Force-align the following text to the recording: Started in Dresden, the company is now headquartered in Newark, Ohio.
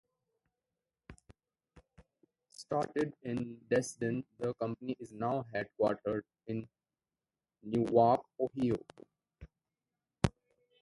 Started 2.49 3.13
in 3.21 3.61
Dresden, 3.69 4.25
the 4.39 4.55
company 4.55 4.95
is 4.99 5.11
now 5.13 5.45
headquartered 5.53 6.23
in 6.47 6.67
Newark, 7.61 8.21
Ohio. 8.39 8.77